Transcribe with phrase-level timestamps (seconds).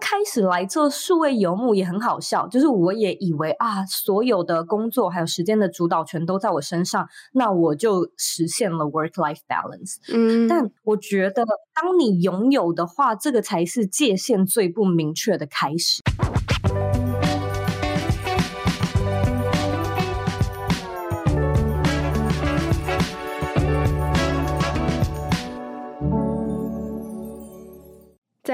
[0.00, 9.96] 开始来做数位游牧也很好笑，就是我也以为啊，所有的工作还有时间的主导权都在我身上，那我就实现了 work-life balance。
[10.12, 11.44] 嗯，但我觉得
[11.74, 16.02] 当你拥有的话，这个才是界限最不明确的开始。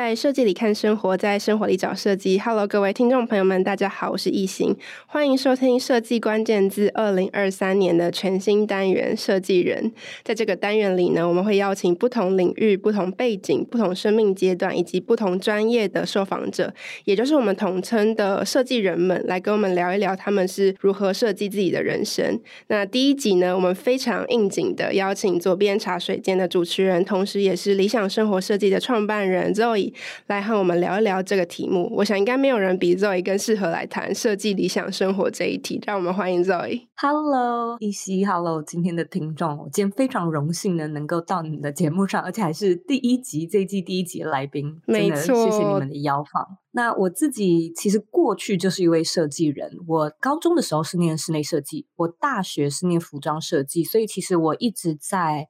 [0.00, 2.38] 在设计里看生活，在生活里找设计。
[2.38, 4.74] Hello，各位听众朋友们，大家好，我是易行，
[5.06, 9.90] 欢迎收听设计关键字二零二三年的全新单元《设计人》。
[10.24, 16.72] 在这个单元里呢，我们会邀请不同领域、不同背景、不同生命阶段以及不同专业的受访者，
[17.04, 22.40] 也就是我们统称的设计人们，来跟我们聊一聊他们是如何设计自己的人生。
[22.68, 29.89] 那第一集呢，我们非常应景的邀请左边茶水间的主持人，同时也是理想生活设计的创办人 Zoe。
[30.26, 35.80] 来和我们聊一聊这个题目，我想应该没有人比 Zoe 更适合来谈设计理想生活这一题。
[35.86, 36.88] 让我们欢迎 Zoe。
[36.96, 46.58] Hello，一希，Hello，今天的听众，我今天非常荣幸的能够到你们的节目上，而且还是第一集这一季第一集的来宾，没错，谢谢你们的邀访。
[46.72, 55.48] 那我自己其实过去就是一位设计人，我高中的时候是念室内设计，我大学是念服装设计，所以其实我一直在。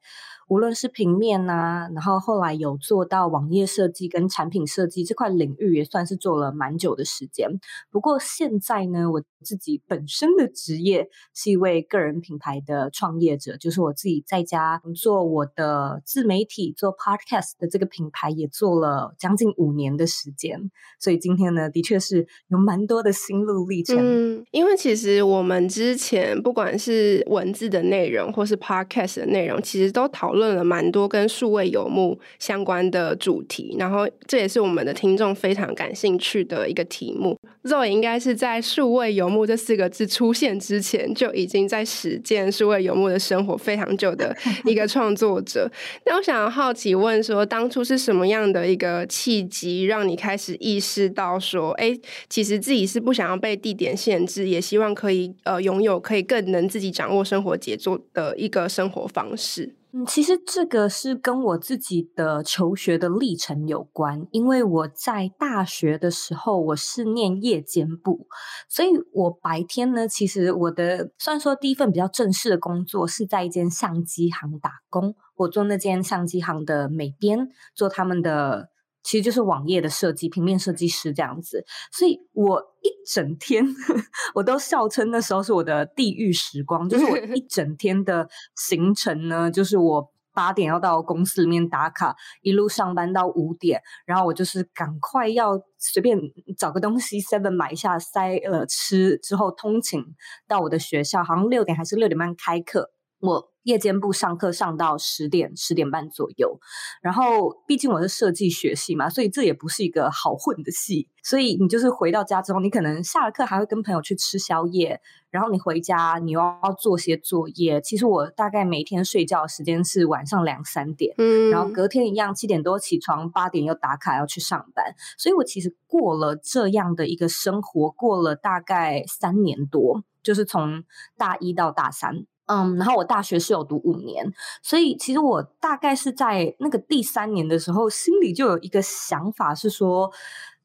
[0.51, 7.49] 无论是平面呐、啊，然后后来有做到网页设计跟产品设计这块领域，也算是做了蛮久的时间。
[7.89, 20.69] 不过现在呢，我自己本身的职业是一位个人品牌的创业者，就是我自己在家做我的自媒体，做 podcast 的这个品牌，也做了将近五年的时间。
[20.99, 23.97] 所以今天呢，的确是有蛮多的心路历程。
[24.01, 30.40] 嗯，因为其实我们之前不管是文字的内容，或是 podcast 的内容，其实都讨论。
[30.41, 37.37] 论了蛮多跟数位游牧相关的主题，然后这也是我们的听众非常感兴趣的一个题目。
[37.63, 44.35] Zoe 应该是在“数位游牧”这四个字出现之前，就已经在实践数位游牧的生活非常久的
[44.65, 45.71] 一个创作者。
[46.07, 51.95] 那我想要好奇问说，当初是什么样的一个契机，让你开始意识到说，哎，
[52.31, 59.75] 其实自己是不想要被地点限制，也希望可以呃拥有可以更能自己掌握生活节奏的一个生活方式。
[59.93, 68.29] 嗯，其实这个是跟我自己的求学的历程有关，因为我在大学的时候我是念夜间部，
[68.69, 78.69] 所以我白天呢，其实我的虽然说第一份比较正式的工作是在一间相机行打工，我做那间相机行的美编，做他们的。
[79.03, 83.65] 其实就是网页的设计，平面设计师这样子，所以我一整天
[84.35, 96.19] 我都笑称那时候是我的地狱时光，就是我一 整天的行程呢，就是我八点要到公司里面打卡，一路上班到五点，然后我就是赶快要随便
[96.57, 100.05] 找个东西 seven 买一下，塞了吃之后通勤
[100.47, 103.51] 到我的学校，好像六点还是六点半开课，我。
[103.65, 106.59] 夜间部上课上到十点十点半左右，
[107.03, 111.07] 然后毕竟我是设计学系嘛，所以这也不是一个好混的系。
[111.23, 114.99] 所以你就是回到家之后，你可能下了课还会跟朋友去吃宵夜，
[115.29, 117.83] 然后你回家你又要做些作业。
[117.83, 124.95] 其实我大概每天睡觉的时间是晚上两三点，嗯，然后隔天一样七点多起床，八点又打卡要去上班。
[125.19, 130.83] 所以我其实过了这样的一个生活，过了大概三年多，就是从
[131.19, 132.25] 大一到大三。
[132.51, 134.29] 嗯，然后我大学是有读五年，
[134.61, 140.11] 所以其实我大概是在那个第三年的时候，心里就有一个想法，是说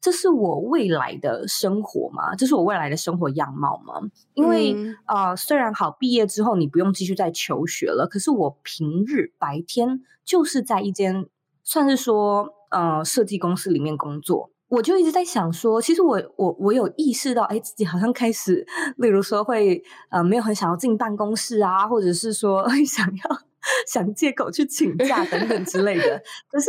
[0.00, 2.34] 这是我未来的生活吗？
[2.34, 4.00] 这是我未来的生活样貌吗？
[4.34, 4.72] 因为
[5.04, 11.26] 啊、嗯呃，虽然好毕业之后你不用继续再求学了，可是我平日白天就是在一间
[11.62, 14.50] 算是说呃设计公司里面工作。
[14.68, 18.66] 我就一直在想说，其实我我我有意识到，哎，自己好像开始，
[18.96, 23.38] 例如说会呃没有很想要进办公室啊，或者是说 想要
[23.86, 26.20] 想借口去请假等等之类的。
[26.50, 26.68] 可是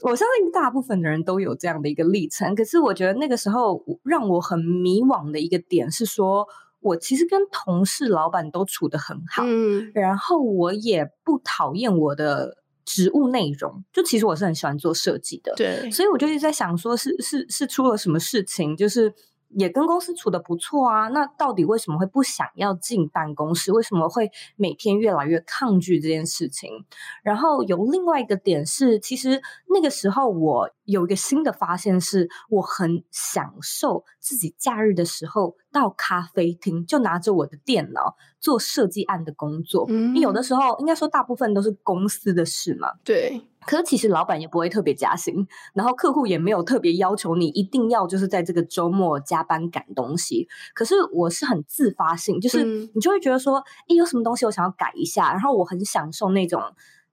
[0.00, 2.54] 我相信大部分的人都有这样的一个历程。
[2.54, 6.46] 可是我觉得那个时候让我很迷惘的一个点是说，
[6.80, 12.56] 我其实跟同事、老板都处得很好，嗯，然后我也不讨厌我的。
[12.86, 19.12] 职务内容，就其实我是很喜欢做设计的，对，所以我就一直在想说是，是是是出了什么事情，就是
[19.48, 23.72] 也跟公司处的不错啊，那到底为什么会不想要进办公室？
[23.72, 26.84] 为什么会每天越来越抗拒这件事情？
[27.22, 39.84] 然后有另外一个点是，其实那个时候我有一个新的发现是，我很享受自己假日的时候到咖啡厅，就拿着我的电脑做设计案的工作。
[39.90, 42.88] 嗯，有的时候应该说大部分都是公司的事嘛。
[43.04, 43.42] 对。
[43.66, 50.48] 可是其实老板也不会特别加薪，然后客户也没有特别要求你一定要就是在这个周末加班赶东西。
[50.72, 56.62] 可是我是很自发性，就是你就会觉得说，诶，有什么东西我想要改一下，然后我很享受那种。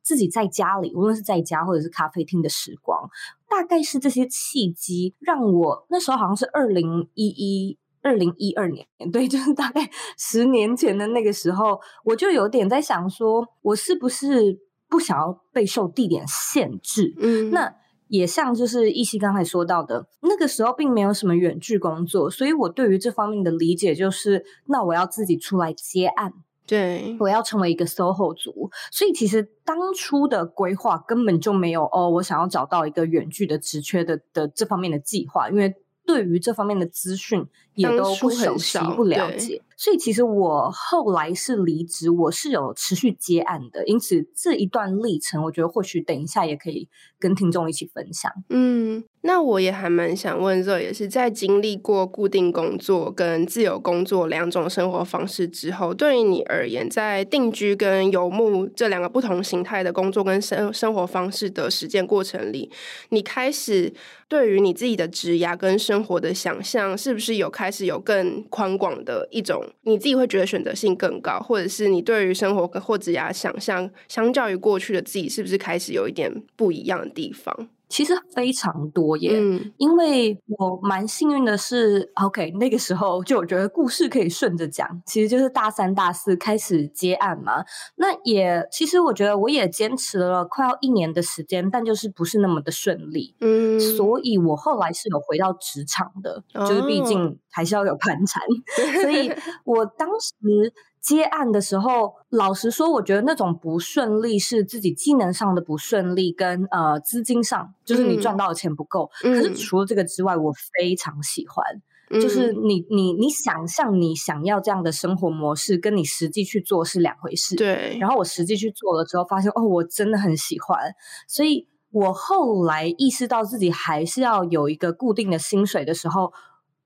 [0.03, 3.09] 自己在家里，无论是在家或者是咖啡厅的时光，
[3.47, 9.89] 大概是这些契机让我那时候好像是二零一一二零一二年， 对，就是大概
[10.19, 17.15] 十年前的那个时候，我就有点在想说，我是不是不想要备受地点限制？
[17.19, 17.73] 嗯，那
[18.09, 26.33] 也像就是亦熙刚才说到的，那个时候并没有什么远距工作，所以我对于这方面的理解就是，那我要自己出来接案。
[26.65, 39.61] 对，我要成为一个 SOHO 族，所以其实当初的规划根本就没有哦，我想要找到一个远距的职缺的的这方面的计划，因为对于这方面的资讯也都不熟悉、不了解。
[39.75, 46.87] 所以其实我后来是离职，我是有持续接案的，因此这一段历程，我觉得或许等一下也可以
[47.19, 48.31] 跟听众一起分享。
[48.49, 62.71] 嗯，那我也还蛮想问，这也是在经历过固定工作跟自由工作两种生活方式之后，对于你而言，在定居跟游牧这两个不同形态的工作跟生生活方式的实践过程里，
[63.09, 63.91] 你开始
[64.29, 69.65] 对于你自己的职涯跟生活的想象，是不是有开开始有更宽广的一种？
[69.83, 77.69] 你自己会觉得选择性更高，或者是你对于生活或者呀想象，相较于过去的自己，是不是开始有一点不一样的地方？
[77.93, 87.63] 其实非常多耶，嗯，因为我蛮幸运的是，OK，那个时候就我觉得故事可以顺着讲，其实就是大三、大四开始接案嘛。
[87.97, 98.41] 那也其实我觉得我也坚持了快要一年的时间，但就是不是那么的顺利，嗯，所以我后来是有回到职场的，哦，就是毕竟还是要有盘缠，
[99.03, 99.31] 所以
[99.65, 100.73] 我当时。
[101.03, 109.11] 接案的时候，老实说，我觉得那种不顺利是自己技能上的不顺利跟，跟呃资金上，就是你赚到的钱不够。
[109.21, 109.33] 嗯。
[109.33, 111.61] 可是除了这个之外，我非常喜欢，
[112.09, 117.57] 嗯、就是你你你想象你想要这样的生活模式，跟你实际去做是两回事。
[117.57, 117.97] 对。
[117.99, 120.79] 然后我实际去做了之后，发现哦，我真的很喜欢。
[121.27, 126.31] 所以我后来意识到自己还是要有一个固定的薪水的时候，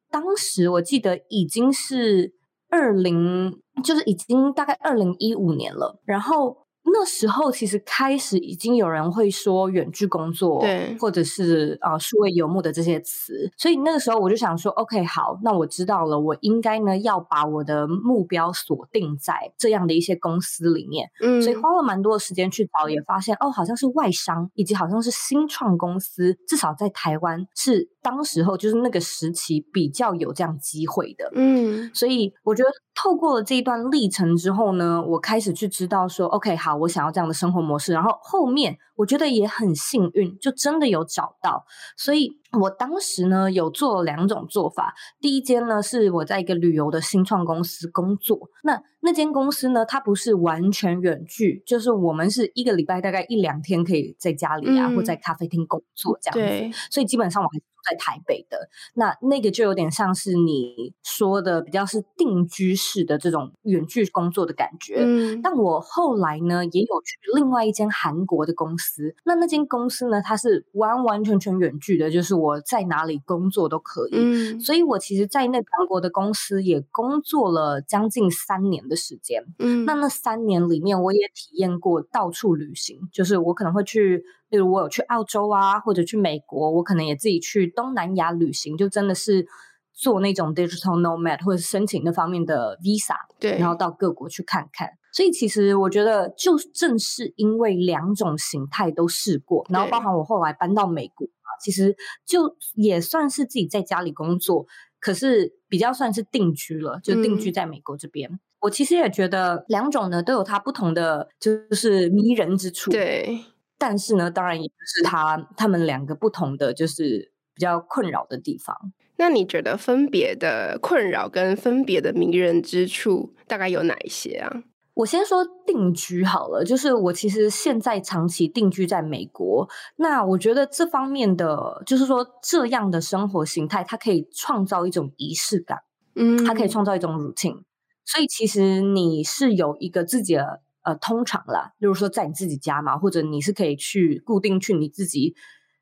[0.09, 2.33] 当时我记得已经是
[2.71, 3.61] 二零。
[3.83, 6.66] 就是已经大概二零一五年了，然后。
[6.89, 36.76] 那时候其实开始已经有人会说远距工作，对，或者是啊数位游牧的这些词，所以那个时候我就想说，OK，好，那我知道了，我应该呢要把我的目标锁定在这样的一些公司里面，嗯，所以花了蛮多的时间去找，也发现哦，好像是外商，以及好像是新创公司，至少在台湾是当时候就是那个时期比较有这样机会的，嗯，所以我觉得透过了这一段历程之后呢，我开始去知道说，OK，好。
[36.77, 41.65] 我想要这样的生活模式，然后后面我觉得也很幸运，就真的有找到。
[41.97, 57.59] 所以我当时呢有做两种做法，第一间呢是我在一个旅游的新创公司工作，那那间公司呢它不是完全远距，就是我们是一个礼拜大概一两天可以在家里啊，嗯、或在咖啡厅工作这样子，所以基本上我还。
[57.89, 64.97] 在台北的那那个就有点像是你说的比较是定居式的这种远距工作的感觉。
[64.99, 74.11] 嗯，但我后来呢也有去另外一间韩国的公司，那那间公司呢它是完完全全远距的，就是我在哪里工作都可以。
[74.13, 79.45] 嗯，所以我其实，在那韩国的公司也工作了将近三年的时间。
[79.59, 84.23] 嗯，那那三年里面，我也体验过到处旅行，就是我可能会去。
[84.49, 89.45] 例如我有去澳洲啊，或者去美国，我可能也自己去东南亚旅行，就真的是
[89.93, 94.89] 做那种 digital nomad 或者申请那方面的 visa，对，然后到各国去看看。
[95.11, 104.67] 所以其实我觉得，就正是因为两种形态都试过，然后包含我后来搬到美国啊，其实就也算是自己在家里工作，
[104.99, 108.29] 可是比较算是定居了，就定居在美国这边。
[108.31, 113.39] 嗯，我其实也觉得两种呢都有它不同的就是迷人之处，对。
[113.77, 118.75] 但是呢，当然也是他他们两个不同的，就是比较困扰的地方。
[119.17, 124.63] 那你觉得分别的困扰跟分别的迷人之处大概有哪一些啊？
[124.93, 129.67] 我先说定居好了，就是我其实现在长期定居在美国，
[129.97, 135.79] 那我觉得这方面的，就是说这样的生活形态，它可以创造一种仪式感，
[136.15, 137.61] 嗯，它可以创造一种 routine，
[138.05, 140.61] 所以其实你是有一个自己的。
[140.87, 145.35] 呃，通常啦，例如说在你自己家嘛，或者你是可以去固定去你自己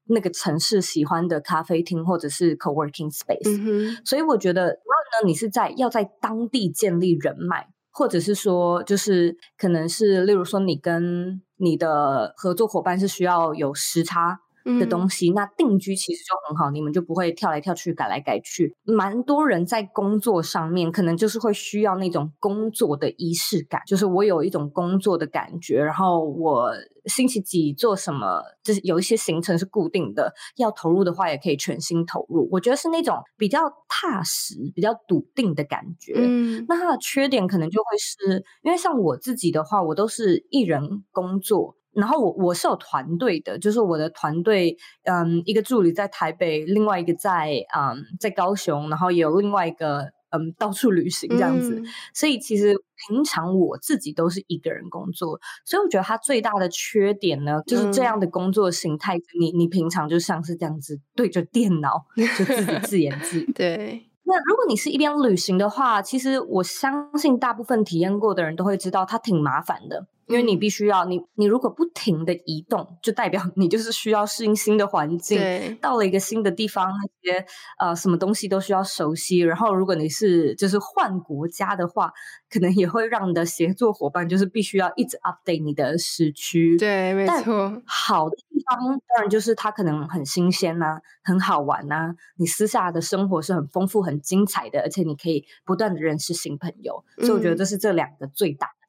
[0.06, 3.46] 那个城市喜欢的咖啡厅或者是 co-working space。
[3.46, 14.40] 嗯、所以我觉得，无论呢你是在要在当地建立人脉，或者是说就是可能是例如说你跟你的合作伙伴是需要有时差。
[14.80, 18.76] 的东西，那定居其实就很好，你们就不会跳来跳去、改来改去。
[18.84, 26.72] 蛮多人在工作上面，可能就是会需要那种工作的仪式感，就是我有一种工作的感觉，然后我
[27.06, 32.50] 星期几做什么，就是有一些行程是固定的，要投入的话也可以全心投入。
[32.52, 36.14] 我觉得是那种比较踏实、比较笃定的感觉。
[36.16, 41.76] 嗯，那它的缺点可能就会是因为像我自己的话，我都是一人工作。
[41.96, 51.80] 然后我我是有团队的，就是我的团队，嗯，一个助理在台北，另外一个在嗯在高雄，然后也有另外一个嗯到处旅行这样子。
[51.80, 52.76] 嗯、所以其实
[53.08, 62.06] 平常我自己都是一个人工作，所以我觉得它最大的缺点呢，就是这样的工作形态，嗯、你你平常就像是这样子对着电脑
[62.38, 63.52] 就自己自言自语。
[63.56, 64.10] 对。
[64.28, 70.08] 那如果你是一边旅行的话，其实我相信大部分体验过的人都会知道，它挺麻烦的。
[70.28, 75.38] 因为你必须要你你如果不停的移动，就代表你就是需要适应新的环境。
[75.38, 77.46] 对，到了一个新的地方，那些
[77.80, 79.40] 呃什么东西都需要熟悉。
[79.40, 82.12] 然后如果你是就是换国家的话，
[82.50, 86.78] 可能也会让你的协作伙伴就是必须要一直 update 你的时区。
[86.78, 87.82] 对，没错。
[87.86, 92.16] 好的地方当然就是它可能很新鲜呐、啊，很好玩呐、啊。
[92.38, 97.04] 你私下的生活是很丰富、很精彩的，而且你可以不断的认识新朋友。
[97.18, 98.85] 嗯、所以我觉得这是这两个最大的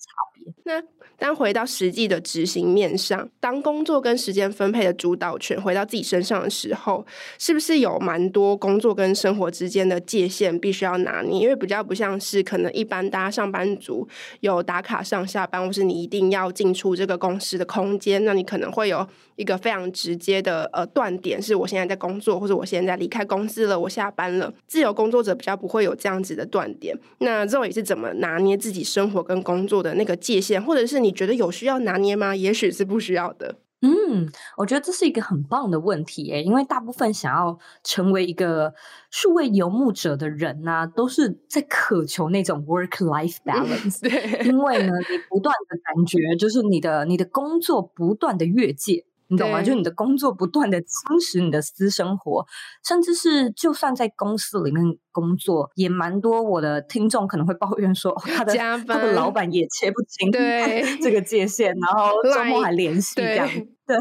[0.65, 0.83] 那
[1.19, 7.05] 当回到实际的执行面上，当工作跟时间分配的主导权回到自己身上的时候，
[7.39, 11.41] 是不是有蛮多工作跟生活之间的界限必须要拿捏？
[11.41, 14.07] 因为比较不像是可能一般大家上班族
[14.41, 24.53] 有打卡上下班，或是你一定要进出这个公司的空间，那你可能会有一个非常直接的呃断点，是我现在在工作，或者我现在离开公司了，我下班了。
[24.67, 26.99] 自由工作者比较不会有这样子的断点。
[27.19, 32.35] 那 Zoe 是怎么拿捏自己生活跟工作的那个界限，或者是你觉得有需要拿捏吗？
[32.35, 33.57] 也许是不需要的。
[33.83, 34.27] 嗯，
[34.57, 38.73] 我觉得这是一个很棒的问题诶，因为大部分想要成为一个
[39.11, 44.01] 数位游牧者的人呢、啊，都是在渴求那种 work-life balance。
[44.09, 49.05] 对，因为呢，你不断的感觉就是你的你的工作不断的越界。
[49.29, 49.63] 你懂吗？
[49.63, 50.89] 就你的工作不断的侵
[51.21, 52.47] 蚀你的私生活，
[52.85, 63.49] 甚至是就算在公司里面工作，也蛮多我的听众可能会抱怨说，他的他的老板也切不清对这个界限，然后周末还联系这样，
[63.87, 63.97] 对。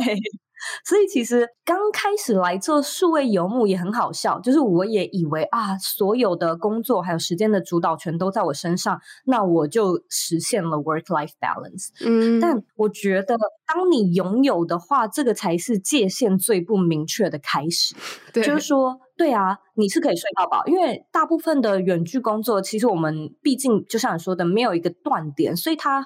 [0.84, 11.90] 对所以其实刚开始来做数位游牧也很好笑，就是我也以为啊，所有的工作还有时间的主导权都在我身上，那我就实现了 work-life balance。
[12.06, 17.96] 嗯，但我觉得当你拥有的话，这个才是界限最不明确的开始。
[18.34, 26.06] 对，就是说，对啊，你是可以睡到饱，因为大部分的远距工作，其实我们毕竟就像你说的，没有一个断点，所以它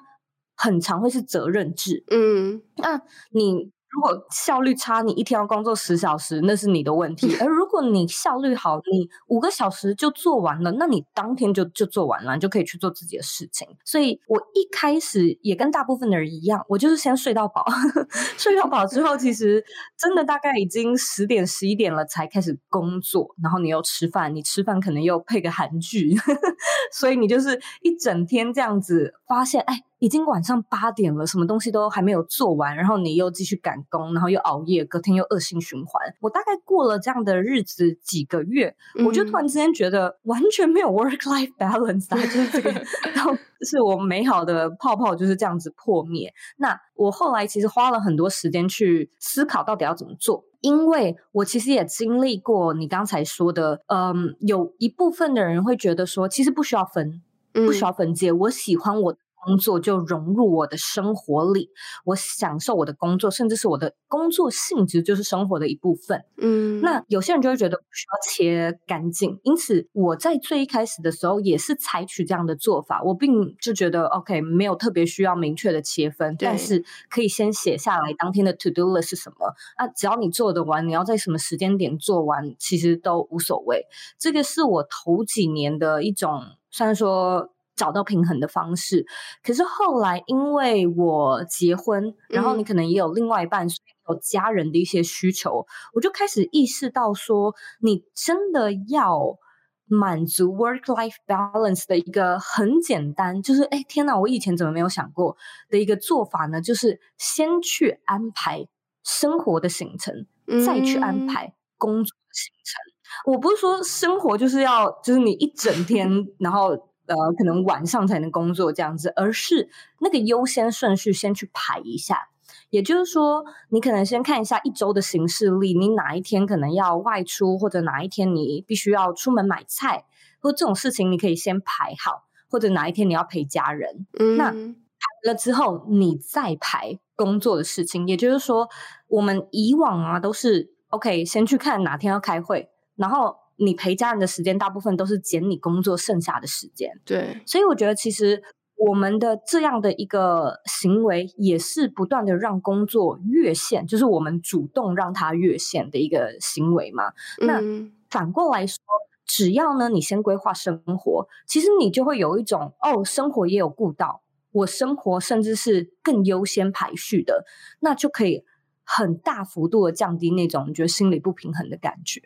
[0.55, 2.03] 很常会是责任制。
[2.09, 3.01] 嗯，那
[3.31, 3.71] 你。
[3.91, 7.35] 如果效率差，你一天要工作十小时，那是你的问题。
[7.41, 13.67] 而如果你效率好，你五个小时就做完了，那你当天就就做完了，你就可以去做自己的事情。
[13.83, 17.65] 所以我一开始也跟大部分的人一样，我就是先睡到饱，
[18.37, 19.63] 睡到饱之后，其实
[19.97, 26.15] 真的大概已经十点十一点了才开始工作，然后你又吃饭，你吃饭可能又配个韩剧，
[26.93, 29.83] 所以你就是一整天这样子，发现哎。
[29.99, 36.01] 已经晚上八点了，什么东西都还没有做完，然后你又继续赶工，然后又熬夜，隔天又恶性循环。
[36.21, 42.71] 我大概过了这样的日子几个月，嗯、我就突然之间觉得完全没有 work-life balance 啊，就是这个，
[43.13, 46.33] 然后是我美好的泡泡就是这样子破灭。
[46.57, 59.17] 那我后来其实花了很多时间去思考到底要怎么做，因为我其实也经历过你刚才说的，嗯，有一部分的人会觉得说，其实不需要分，不需要分界，嗯、我喜欢我。
[59.43, 61.69] 工作就融入我的生活里，
[62.05, 66.23] 我享受我的工作，甚至是我的工作性质就是生活的一部分。
[66.37, 73.01] 嗯，那有些人就会觉得不需要切干净，因此我在最一开始的时候也是采取这样的做法。
[73.03, 79.53] 我并就觉得 OK，没有特别需要明确的切分，但是可以先写下来当天的 to do list 是什么。
[79.77, 83.85] 那只要你做得完，你要在什么时间点做完，其实都无所谓。
[84.17, 86.41] 这个是我头几年的一种，
[86.71, 87.51] 虽然说。
[87.79, 89.05] 找到平衡的方式，
[89.41, 99.37] 可是后来因为我结婚，然后你可能也有另外一半，嗯、所以有家人的一些需求，我就开始意识到说，你真的要
[99.85, 105.37] 满足 work-life balance 的一个很简单，就是哎天哪，我以前怎么没有想过
[105.69, 106.61] 的一个做法呢？
[106.61, 108.67] 就是先去安排
[109.03, 110.27] 生活的行程。
[110.65, 112.81] 再去安排工作的行程。
[112.81, 116.09] 嗯、我不是说生活就是要就是你一整天，
[116.39, 122.29] 然后呃可能晚上才能工作这样子，而是那个优先顺序先去排一下。
[122.69, 130.05] 也就是说，你可能先看一下一周的行事历，你哪一天可能要外出，或者哪一天你必须要出门买菜，
[130.39, 134.05] 或这种事情你可以先排好，或者哪一天你要陪家人。
[134.19, 138.07] 嗯，那排了之后，你再排工作的事情。
[138.07, 138.69] 也就是说，
[139.07, 146.99] 我们以往啊都是 OK，先去看哪天要开会，然后你陪家人的时间大部分都是减你工作剩下的时间。
[147.05, 148.41] 对，所以我觉得其实。
[148.81, 157.09] 我们的这样的一个行为，也是不断的让工作越线，就是我们主动让它越线的一个行为嘛。
[157.41, 157.61] 嗯、那
[158.09, 158.77] 反过来说，
[159.25, 164.21] 只要呢你先规划生活，其实你就会有一种哦，生活也有顾到，
[164.53, 167.43] 我生活甚至是更优先排序的，
[167.81, 168.45] 那就可以。
[168.91, 172.19] 很大幅度的降低那种你觉得心理不平衡的感觉。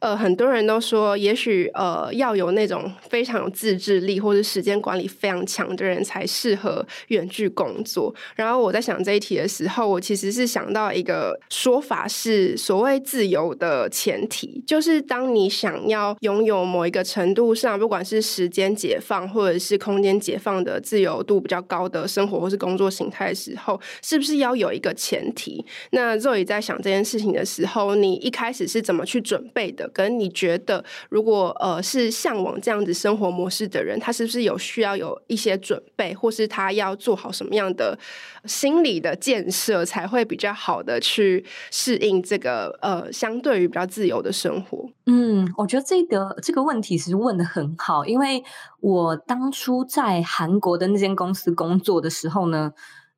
[0.00, 8.12] 呃，很多人都说，也许呃要有那种非常有自制力或者时间管理非常强的人才适合远距工作。
[8.34, 25.64] 然后我在想这一题的时候，我其实是想到一个说法是，所谓自由的前提，就是当你想要拥有某一个程度上，不管是时间解放或者是空间解放的自由度比较高的生活或是工作形态的时候，是不是要有一个前提？
[25.94, 29.86] 那 Zoe 在想这件事情的时候，你一开始是怎么去准备的？
[29.90, 37.98] 跟你觉得，如果呃是向往这样子生活模式的人，他是不是有需要有一些准备，或是他要做好什么样的
[38.46, 44.88] 心理的建设，才会比较好的去适应这个呃相对于比较自由的生活？
[45.04, 48.42] 嗯，我觉得这个这个问题其实问得很好，因为
[48.80, 52.72] 我当初在韩国的那间公司工作的时候呢。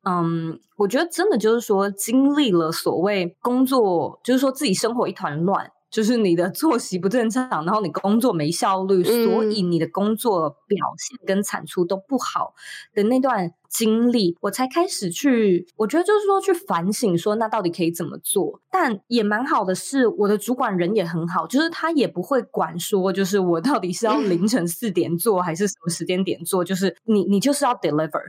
[0.07, 12.53] 嗯，我觉得真的就是说，经历了所谓工作，就是说自己生活一团乱，就是你的作息不正常，然后你工作没效率，嗯、所以你的工作表现跟产出都不好
[12.93, 18.61] 的那段经历，我才开始去，我觉得就是说去反省，说那到底可以怎么做？
[18.69, 28.21] 但也蛮好的是，我的主管人也很好，就是他也不会管说，就是我到底是要凌晨四点做，还是什么时间点做，就是你你就是要 deliver。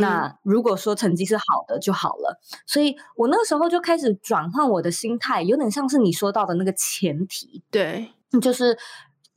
[0.00, 8.08] 那如果说成绩是好的就好了，所以我那个时候就开始转换我的心态，有点像是你说到的那个前提，对，
[8.40, 8.76] 就是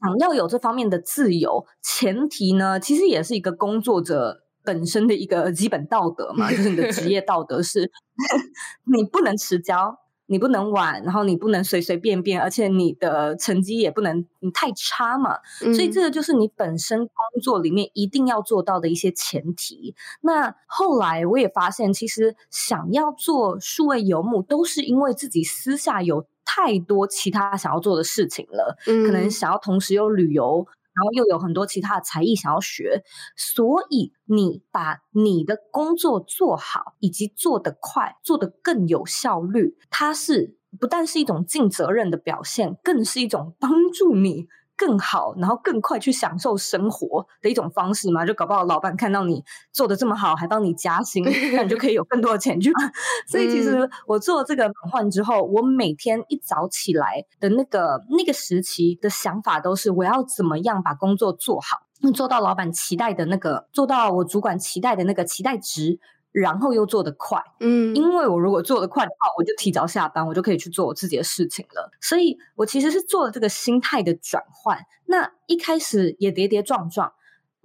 [0.02, 1.66] 想要有这方面的自由。
[1.82, 7.92] 前提呢，其实也是一个工作者本身的一个基本道德嘛，就是你的职业 道德是，
[8.96, 10.00] 你不能迟交。
[10.28, 15.38] 你不能晚，然后你不能随随便便，而且你的成绩也不能你太差嘛。
[15.64, 15.74] 嗯。
[15.74, 19.96] 所以这个就是你本身工作里面一定要做到的一些前提。
[20.22, 29.06] 那后来我也发现，其实想要做数位游牧，都是因为自己私下有太多其他想要做的事情了，嗯。
[29.06, 30.68] 可能想要同时又旅游。
[30.98, 33.04] 然后又有很多其他的才艺想要学，
[33.36, 44.48] 所以你把你的工作做好，以及做得快，做得更有效率，它是不但是一种尽责任的表现，更是一种帮助你。
[44.78, 52.72] 更好，然后更快去享受生活的一种方式嘛，就搞不好老板看到你做的这么好，还帮你加薪， 那你就可以有更多的钱去。
[53.28, 61.80] 所以其实我做这个转换之后，我每天一早起来的那个那个时期的想法都是，我要怎么样把工作做好，
[62.14, 66.00] 做到老板期待的那个，做到我主管期待的那个期待值。
[66.40, 71.92] 然后又做得快，嗯，因为我如果做得快的话，我就提早下班，我就可以去做我自己的事情了。
[72.00, 74.78] 所以我其实是做了这个心态的转换。
[75.08, 77.12] 那一开始也跌跌撞撞，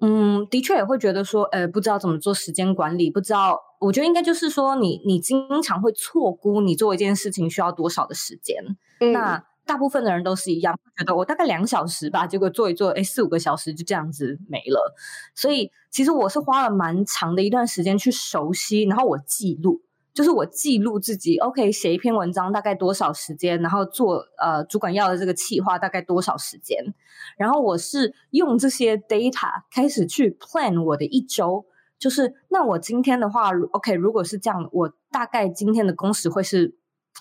[0.01, 8.57] 嗯，的确也会觉得说，呃，不知道怎么做时间管理，不知道，我觉得应该就是说你，你你经常会错估你做一件事情需要多少的时间，
[9.01, 9.45] 嗯、那。
[9.65, 14.95] 大部分的人都是一样，觉得我大概两小时吧，结果做一做，哎，四五个小时就这样子没了。
[15.35, 19.81] 所以其实我是花了蛮长的一段时间去熟悉，然后我记录，
[20.13, 26.95] 就是我记录自己，OK，写一篇文章大概多少时间，然后做呃主管要的这个企划大概多少时间，
[27.37, 31.65] 然后我是用这些 data 开始去 plan 我的一周，
[31.99, 36.75] 就是那我今天的话，OK，如果是这样，我大概今天的工时会是。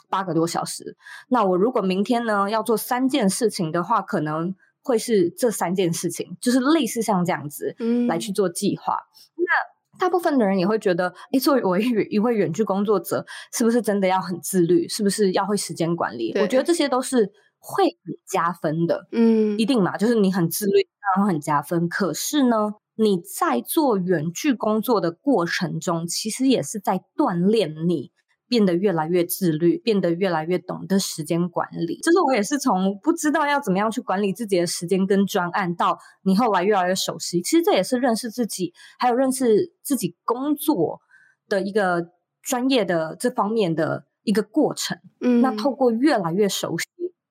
[0.09, 0.97] 八个多小时，
[1.29, 8.95] 那我如果明天呢要做三件事情的话，可能会是这三件事情，就是类似像这样子，嗯，来去做计划。
[9.37, 14.87] 嗯、那大部分的人也会觉得，哎，作为一位远距工作者，是不是真的要很自律？
[14.87, 16.33] 是不是要会时间管理？
[16.39, 21.87] 我觉得这些都是会加分的，嗯，一定嘛，就是你很自律，然后很加分。
[21.87, 28.11] 可是呢，你在做远距工作的过程中，其实也是在锻炼你。
[28.51, 31.97] 变得越来越自律，变得越来越懂得时间管理。
[32.01, 37.41] 就是我也是从不知道要怎么样去管理自己的时间跟专案，到你后来越来越熟悉。
[37.41, 40.99] 其实这也是认识自己，还有认识自己工作
[41.47, 42.09] 的一个
[42.41, 44.99] 专业的这方面的一个过程。
[45.21, 46.85] 嗯，那透过越来越熟悉，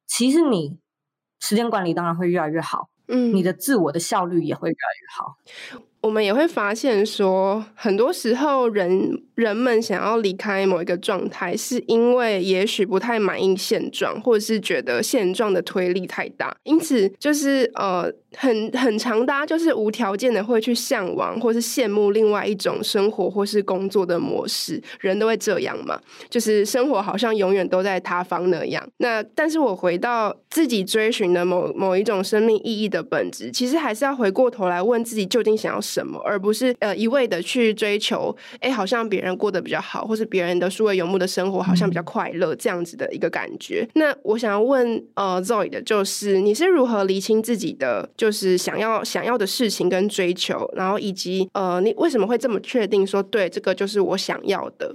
[0.07, 0.79] 其实你
[1.39, 2.89] 时间管理当然会越来越好。
[3.09, 5.90] 嗯，你的自我的效率也会越来越好。
[6.03, 24.83] 我们也会发现说，很多时候人人们想要离开某一个状态，是因为也许不太满意现状，或者是觉得现状的推力太大，因此就是呃，很很常大家就是无条件的会去向往，或是羡慕另外一种生活或是工作的模式。
[25.01, 28.83] 人都会这样嘛，就是生活好像永远都在塌方那样。
[28.99, 43.89] 那但是我回到自己追寻的某某一种生命意义的本质，其实还是要回过头来问自己究竟想要什么，而不是呃一味的去追求，哎，好像别人过得比较好，或是别人的数位游牧的生活好像比较快乐这样子的一个感觉。
[43.95, 54.95] 那我想要问呃 Zoe 的就是，你是如何厘清自己的就是想要想要的事情跟追求，然后以及呃你为什么会这么确定说对这个就是我想要的？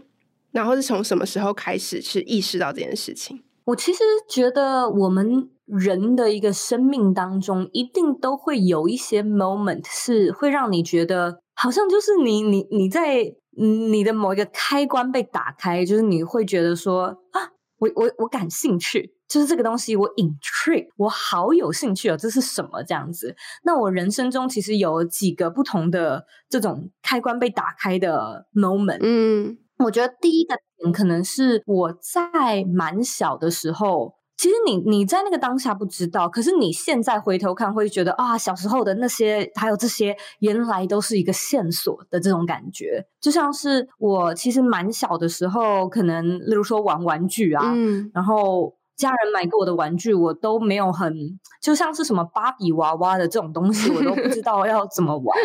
[0.52, 3.42] 然后是从什么时候开始去意识到这件事情？
[3.66, 5.50] 我其实觉得我们。
[5.68, 17.50] 人的一个生命当中，一定都会有一些 moment 是会让你觉得，好像就是你你你在你的某一个开关被打开，就是你会觉得说啊，
[17.80, 23.36] 我我我感兴趣，就是这个东西我 intrigue，我好有兴趣哦，这是什么这样子？
[23.64, 34.16] 那我人生中其实有几个不同的这种开关被打开的 moment，嗯，我觉得第一个点可能是我在蛮小的时候。
[34.38, 43.06] 其实你你在那个当下不知道，可是你现在回头看会觉得啊，小时候的那些还有这些，原来都是一个线索的这种感觉。
[43.22, 55.38] 就像是我其实蛮小的时候，可能例如说玩玩具啊，嗯，然后家人买给我的玩具，我都没有很，就像是什么芭比娃娃的这种东西，我都不知道要怎么玩。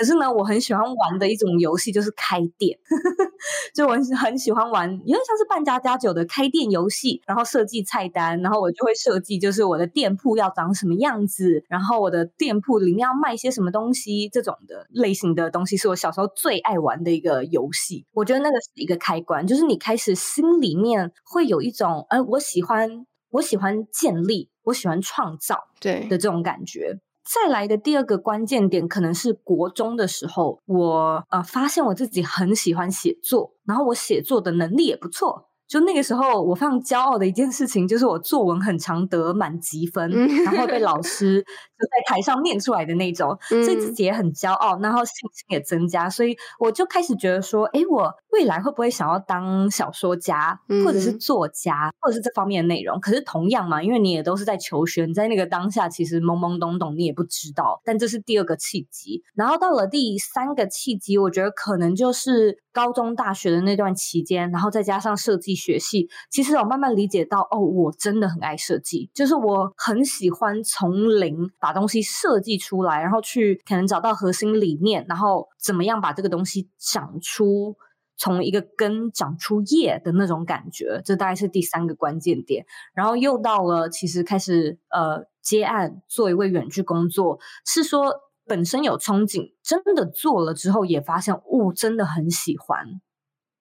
[0.00, 2.78] 可是呢，我很喜欢玩的一种游戏就是开店，
[3.76, 18.06] 就我很喜欢玩，有点像是扮家家酒的开店游戏，然后设计菜单，然后我就会设计，就是我的店铺要长什么样子，然后我的店铺里面要卖些什么东西，这种的类型的东西是我小时候最爱玩的一个游戏。
[18.14, 27.00] 我觉得那个是一个开关，就是你开始心里面会有一种，呃，我喜欢，我喜欢建立，我喜欢创造，对的这种感觉。
[27.22, 35.49] 再来的第二个关键点，可能是国中的时候，我呃发现我自己很喜欢写作，然后我写作的能力也不错。
[35.70, 40.10] 就那个时候，我非常骄傲的一件事情，就是我作文很常得满级分，
[40.44, 52.98] 然后被 老师就在台上念出来的那种，所以自己也很骄傲，然后信心也增加，所以我就开始觉得说，诶，我未来会不会想要当小说家，或者是作家，或者是这方面的内容？
[52.98, 57.80] 可是同样嘛，因为你也都是在求学，你在那个当下其实懵懵懂懂，你也不知道。
[57.84, 65.50] 但这是第二个契机，然后到了第三个契机，我觉得可能就是高中、大学的那段期间，然后再加上设计。
[65.60, 77.76] 学系，其实我慢慢理解到，哦，我真的很爱设计，就是我很喜欢从零把东西设计出来，然后去可能找到核心理念，然后怎么样把这个东西长出，
[78.16, 82.64] 从一个根长出叶的那种感觉，这大概是第三个关键点。
[82.94, 88.14] 然后又到了，其实开始呃接案做一位远距工作，是说
[88.50, 92.84] 本身有憧憬，真的做了之后也发现，哦，真的很喜欢。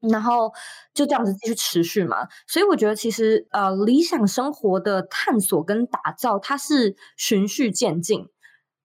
[0.01, 0.51] 然后
[0.93, 8.25] 就这样子继续持续嘛，所以我觉得其实呃理想生活的探索跟打造，它是循序渐进，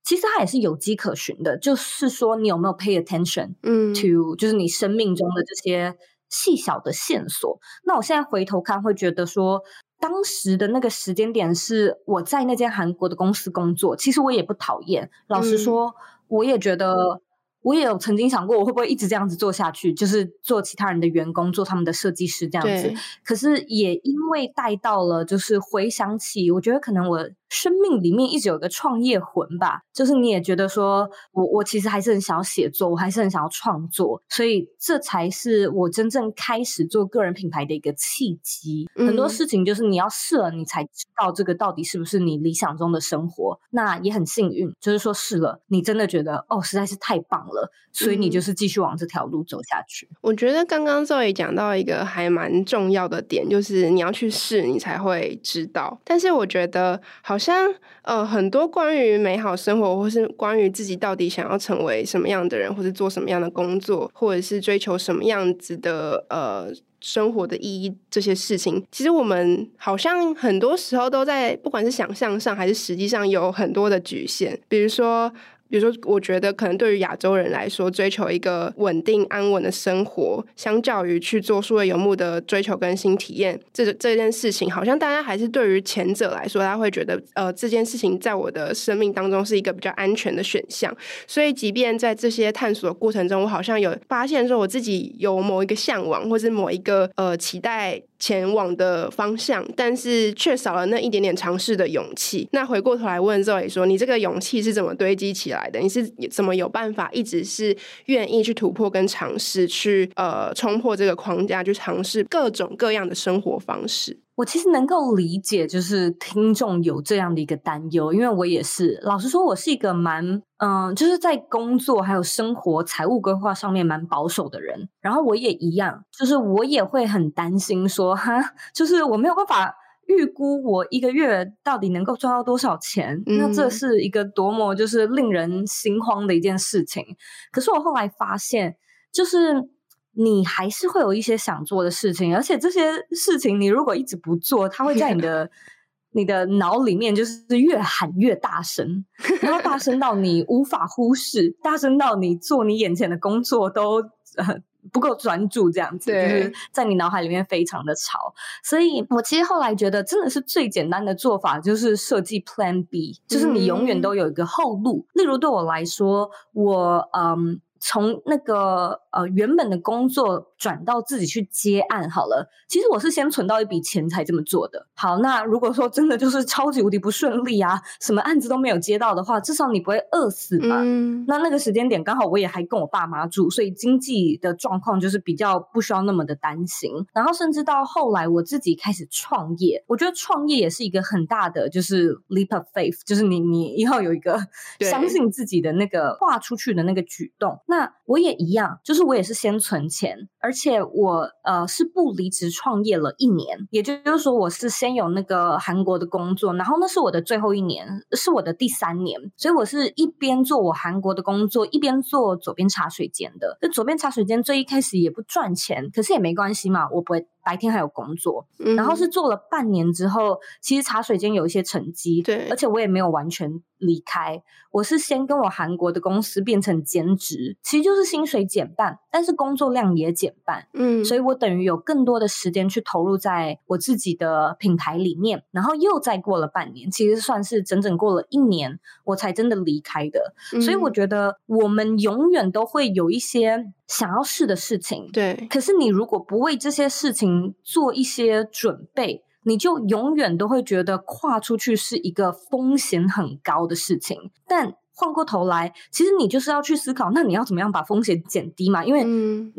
[0.02, 1.56] 其实它也是有迹可循的。
[1.56, 5.96] 就是说你有没有 pay attention，嗯，to 就是你生命中的这些
[6.28, 7.60] 细小的线索。
[7.84, 9.62] 那我现在回头看，会觉得说
[10.04, 15.10] 当时的那个时间点是我在那间韩国的公司工作，其实我也不讨厌。
[15.28, 15.94] 老实说，嗯、
[16.28, 17.22] 我也觉得。
[17.64, 22.92] 我也有曾经想过，我会不会一直这样子做下去，就是做其他人的员工，做他们的设计师这样子。
[23.24, 27.26] 可是也因为带到了，就是回想起，我觉得可能我。
[27.54, 38.88] 生命里面一直有个创业魂吧，就是你也觉得说，我我其实还是很想要写作，我还是很想要创作，所以这才是我真正开始做个人品牌的一个契机。
[38.96, 39.06] 嗯。
[39.06, 43.60] 很多事情就是你要试了，你才知道这个到底是不是你理想中的生活。
[43.70, 50.06] 那也很幸运，就是说试了，你真的觉得哦，实在是太棒了，所以你就是继续往这条路走下去。
[50.10, 50.16] 嗯。
[50.22, 56.00] 我觉得刚刚 Zoe 讲到一个还蛮重要的点，就是你要去试，你才会知道。
[56.02, 57.74] 但是我觉得好像。
[58.06, 75.32] 呃很多关于美好生活，或是关于自己到底想要成为什么样的人，或是做什么样的工作，或者是追求什么样子的呃生活的意义，这些事情，其实我们好像很多时候都在，不管是想象上还是实际上，有很多的局限，比如说。
[75.74, 90.96] 比如说，我觉得可能对于亚洲人来说，追求一个稳定安稳的生活，相较于去做数位游牧的追求跟新体验，这这件事情，好像大家还是对于前者来说，他会觉得，呃，这件事情在我的生命当中是一个比较安全的选项。
[91.26, 98.00] 所以，即便在这些探索的过程中，我好像有发现说，我自己有某一个向往，或是某一个呃期待。
[98.24, 102.48] 前往的方向，但是却少了那一点点尝试的勇气。
[102.52, 105.78] 那回过头来问 Zoe 说：“你这个勇气是怎么堆积起来的？
[105.78, 118.98] 你是怎么有办法一直是愿意去突破跟尝试，去呃冲破这个框架，去尝试各种各样的生活方式？”我其实能够理解，就是听众有这样的一个担忧，因为我也是。
[119.02, 120.24] 老实说，我是一个蛮
[120.56, 124.88] 嗯、呃，就是在工作还有生活、财务规划上面蛮保守的人。
[125.00, 128.40] 然后我也一样，就是我也会很担心说，哈，
[128.74, 129.72] 就是我没有办法
[130.08, 133.22] 预估我一个月到底能够赚到多少钱。
[133.26, 137.04] 嗯、那这是一个多么就是令人心慌的一件事情。
[137.52, 138.76] 可是我后来发现，
[139.12, 139.68] 就是。
[140.16, 142.80] 你还是会有一些想做的事情，而且这些
[143.12, 145.50] 事情你如果一直不做，它会在你的
[146.16, 149.04] 你的脑里面就是越喊越大声，
[149.40, 154.00] 然后大声到你无法忽视，大声到你做你眼前的工作都
[154.36, 154.56] 呃
[154.92, 158.32] 不够专注，这样子就是在你脑海里面非常的吵。
[158.62, 165.06] 所以我其实后来觉得，真的是最简单的做法就是设计 Plan B，就是你永远都有一个后路。
[165.14, 167.60] 例如对我来说，我嗯。
[167.86, 174.86] 从那个呃原本的工作转到自己去接案好了，其实我是先存到一笔钱才这么做的。
[174.94, 180.78] 好，那如果说真的就是超级无敌不顺利啊，什么案子都没有接到的话，至少你不会饿死嘛。
[180.82, 181.26] 嗯。
[181.28, 186.90] 那那个时间点刚好我也还跟我爸妈住，所以经济的状况就是比较不需要那么的担心。
[187.12, 194.38] 然后甚至到后来我自己开始创业，我觉得创业也是一个很大的就是 leap of faith，就是你你要有一个
[194.80, 197.60] 相信自己的那个画出去的那个举动。
[197.74, 213.58] 那我也一样，就是我也是先存钱，而且我呃是不离职创业了一年，也就是说我是先有那个韩国的工作，然后那是我的最后一年，是我的第三年，所以我是一边做我韩国的工作，一边做左边茶水间的。
[213.60, 217.26] 那左边茶水间最一开始也不赚钱，可是也没关系嘛，我不会。
[217.44, 254.30] 白天还有工作，嗯、然后是做了半年之后，其实茶水间有一些成绩，对，而且我也没有完全离开，我是先跟我韩国的公司变成兼职，其实就是薪水减半，但是工作量也减半，嗯，所以我等于有更多的时间去投入在我自己的品牌里面，然后又再过了半年，其实算是整整过了一年，我才真的离开的，嗯、所以我觉得我们永远都会有一些想要试的事情，对，可是你如果不为这些事情做一些准备，你就永远都会觉得跨出去是一个风险很高的事情。
[254.46, 258.84] 但换过头来，其实你就是要去思考，那你要怎么样把风险减低嘛？
[258.84, 259.04] 因为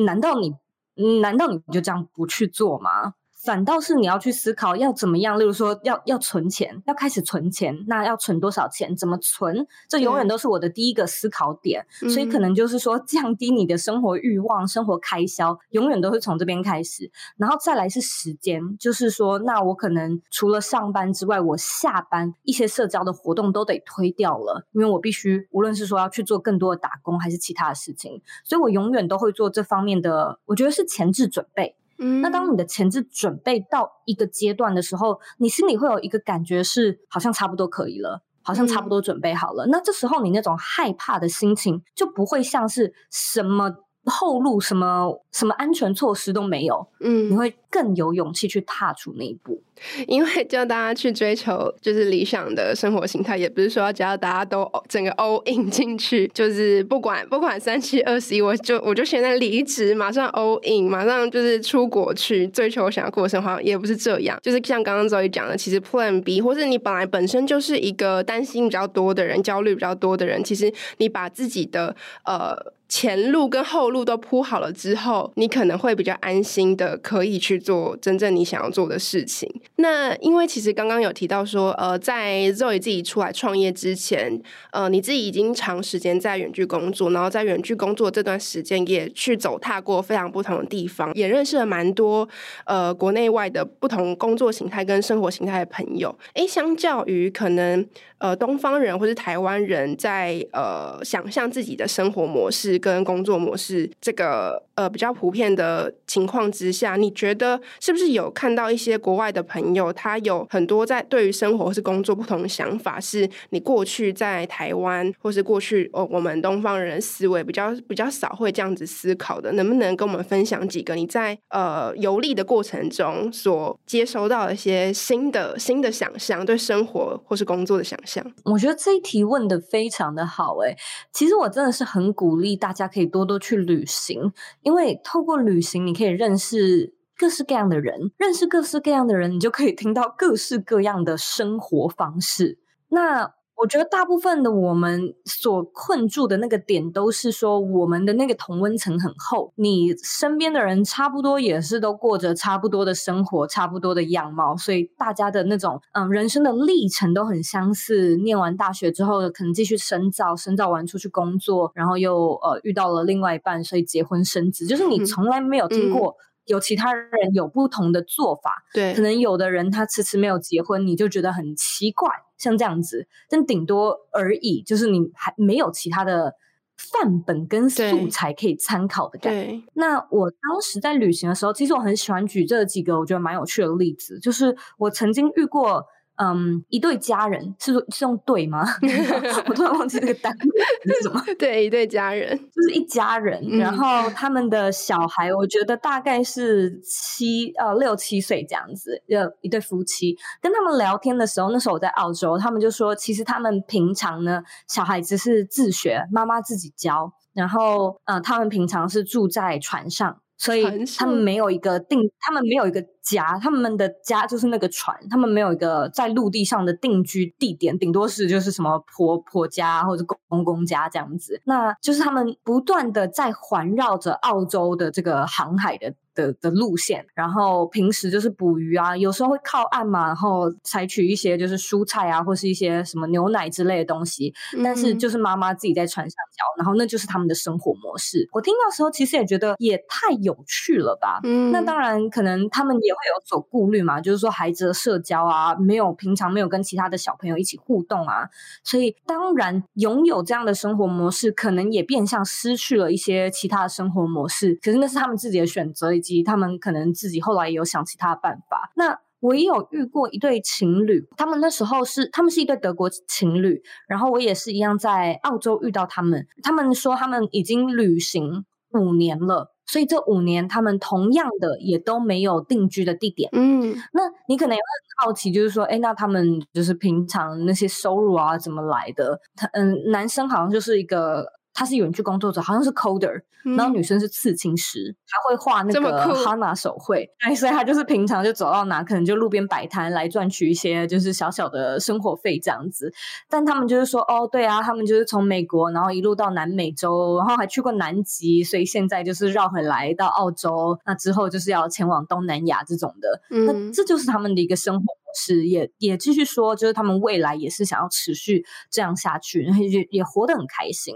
[0.04, 0.54] 难道你，
[0.96, 3.14] 嗯，难道你就这样不去做吗？
[3.46, 8.96] 反倒是你要去思考要怎么样，例如说要要存钱，要开始存钱，那要存多少钱？
[8.96, 9.68] 怎么存？
[9.88, 11.86] 这永远都是我的第一个思考点。
[12.02, 17.12] 嗯、所以可能就是说，降低你的生活欲望、生活开销，永远都是从这边开始。
[17.38, 31.76] 然后再来是时间，就是说，那我可能除了上班之外，我下班一些社交的活动都得推掉了，因为我必须无论是说要去做更多的打工，还是其他的事情，所以我永远都会做这方面的，我觉得是前置准备。
[31.98, 39.66] 嗯，那当你的前置准备到一个阶段的时候，你心里会有一个感觉是好像差不多可以了，好像差不多准备好了。
[39.66, 43.72] 嗯，那这时候你那种害怕的心情就不会像是什么
[44.06, 49.62] 后路、什么什么安全措施都没有，嗯，你会更有勇气去踏出那一步。
[50.08, 64.40] 因为叫大家去追求就是理想的生活形态，也不是说要叫大家都整个 all in 进去，就是不管不管三七二十一，我就我就现在离职，马上 all in，马上就是出国去追求我想要过的生活，也不是这样。
[64.42, 72.56] 就是像刚刚 Zoe 讲的，其实 Plan B，或是你本来本身就是一个担心比较多的人，焦虑比较多的人，其实你把自己的呃
[72.96, 79.54] 前路跟后路都铺好了之后，你可能会比较安心的可以去做真正你想要做的事情。
[79.76, 92.26] 那因为其实刚刚有提到说，呃，在 Zoe 自己出来创业之前，呃，你自己已经长时间在远距工作，然后在远距工作这段时间也去走踏过非常不同的地方，也认识了蛮多
[92.64, 96.18] 呃国内外的不同工作形态跟生活形态的朋友。
[96.36, 97.86] 诶，相较于可能
[98.20, 128.24] 呃东方人或是台湾人在呃想象自己的生活模式跟工作模式这个呃比较普遍的情况之下，你觉得是不是有看到一些国外的朋友，他有很多在对于生活或是工作不同的想法，是你过去在台湾或是过去哦我们东方人思维比较比较少会这样子思考的，能不能跟我们分享几个你在呃游历的过程中所接收到的一些新的新的想象，对生活或是工作的想象？
[128.44, 130.78] 我觉得这一题问得非常的好，诶，
[131.12, 136.96] 其实我真的是很鼓励大家可以多多去旅行，因为透过旅行你可以认识。
[137.18, 142.58] 各式各样的人，认识各式各样的人，你就可以听到各式各样的生活方式。
[142.90, 158.18] 那我觉得大部分的我们所困住的那个点，都是说我们的那个同温层很厚，你身边的人差不多也是都过着差不多的生活，差不多的样貌，所以大家的那种嗯人生的历程都很相似。
[158.18, 166.10] 念完大学之后，可能继续深造，深造完出去工作，然后又呃遇到了另外一半，所以结婚生子，就是你从来没有听过。
[166.10, 172.08] 嗯有其他人有不同的做法，对，可能有的人他迟迟没有结婚，你就觉得很奇怪，
[172.38, 176.34] 像这样子，但顶多而已，就是你还没有其他的
[176.78, 179.64] 范本跟素材可以参考的感觉。
[179.74, 185.86] 那我当时在旅行的时候，其实我很喜欢举这几个我觉得蛮有趣的例子，就是我曾经遇过。
[186.18, 188.66] 嗯，一对家人是是用对吗？
[189.48, 191.22] 我突然忘记这个单位是什么。
[191.38, 200.16] 对，一对家人就是一家人，嗯，然后他们的小孩，我觉得大概是七呃六七岁这样子，呃一对夫妻。
[200.42, 210.22] 跟他们聊天的时候，那时候我在澳洲，他们就说，其实他们平常呢，小孩子是自学，妈妈自己教，然后呃，他们平常是住在船上。
[210.38, 210.66] 所以
[210.98, 221.42] 他们没有一个定，他们没有一个家，他们的家就是那个船，他们没有一个在陆地上的定居地点，顶多是就是什么婆婆家或者公公家这样子。
[221.46, 225.94] 那就是他们不断的在环绕着澳洲的这个航海的。
[226.16, 234.34] 的的路线，然后平时就是捕鱼啊，有时候会靠岸嘛，然后采取一些就是蔬菜啊，或是一些什么牛奶之类的东西。
[234.64, 238.28] 但是就是妈妈自己在船上教，然后那就是他们的生活模式。
[238.32, 241.20] 我听到时候，其实也觉得也太有趣了吧。
[241.24, 248.30] 嗯，那当然可能他们也会有所顾虑嘛，就是说孩子的社交啊，没有平常没有跟其他的小朋友一起互动啊，
[248.64, 254.58] 所以当然拥有这样的生活模式，可能也变相失去了一些其他的生活模式。
[254.62, 255.94] 可是那是他们自己的选择。
[256.06, 258.72] 及他们可能自己后来也有想其他的办法。
[258.76, 266.28] 那我也有遇过一对情侣，他们那时候是他们是一对德国情侣，然后我也是一样在澳洲遇到他们。
[266.44, 273.30] 他们说他们已经旅行五年了，所以这五年他们同样的也都没有定居的地点。
[273.34, 274.68] 嗯，那你可能也会
[275.00, 279.20] 很好奇，就是说，哎，那他们就是平常那些收入啊怎么来的？
[279.36, 281.26] 他嗯，男生好像就是一个。
[281.56, 292.94] 他是远距工作者，好像是 coder，、嗯、然后女生是刺青师，还会画那个 Hana 手绘，哎，所以他就是平常就走到哪，可能就路边摆摊来赚取一些就是小小的生活费这样子。
[293.30, 304.86] 但他们就是说，哦，对啊，他们就是从美国，然后一路到南美洲，然后还去过南极，所以现在就是绕回来到澳洲，那之后就是要前往东南亚这种的，嗯、那这就是他们的一个生活。
[305.16, 310.94] 是，也也继续说，就是他们未来也是想要持续这样下去，然后也也活得很开心。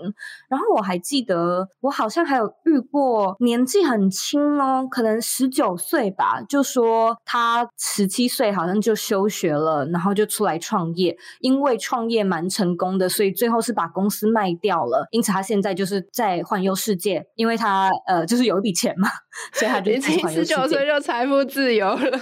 [0.49, 19.08] 然后我还记得，我好像还有遇过年纪很轻哦，可能十九岁吧，就说他十七岁好像就休学了，然后就出来创业，因为创业蛮成功的，所以最后是把公司卖掉了，因此他现在就是在环游世界，因为他呃就是有一笔钱嘛，
[19.53, 19.91] 所以他就
[20.29, 22.19] 十九岁就财富自由了。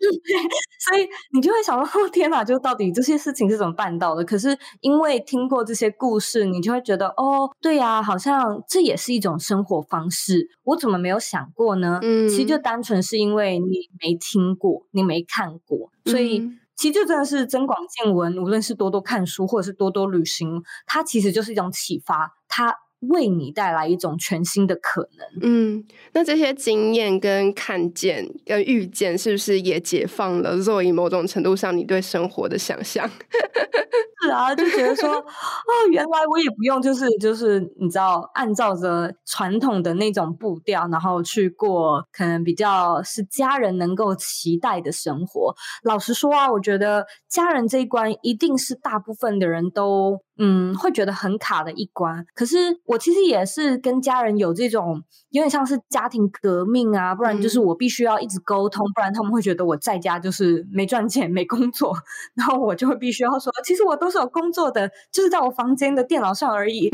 [0.78, 4.24] 所以你就会想说， 天哪，就到底这些事情是怎么办到的？
[4.24, 10.48] 可是因为听过这些故事，你就会觉得，哦，对呀，好像这也是一种生活方式。
[10.64, 11.98] 我怎么没有想过呢？
[12.02, 13.66] 嗯，其实就单纯是因为你
[14.00, 18.38] 没听过，你没看过，所以其实就真的是增广见闻。
[18.38, 22.32] 无论是多多看书，或者是多多旅行，它其实就是一种启发。
[22.48, 25.26] 它为你带来一种全新的可能。
[25.42, 33.10] 嗯，那这些经验跟看见跟遇见，是不是也解放了 Zoe 某种程度上你对生活的想象？
[34.30, 35.24] 是啊，就觉得说，哦，
[35.90, 45.54] 原来我也不用，就是就是，你知道，按照着传统的那种步调，然后去过可能比较是家人能够期待的生活。
[45.82, 50.20] 老实说啊，我觉得家人这一关一定是大部分的人都。
[50.42, 52.24] 嗯，会觉得很卡的一关。
[52.34, 61.94] 可是我其实也是跟家人有这种有点像是家庭革命啊，不然就是我必须要一直沟通，不然他们会觉得我在家就是没赚钱、没工作，
[62.34, 66.88] 然后我就会必须要说，其实我都是有工作的，就是在我房间的电脑上而已。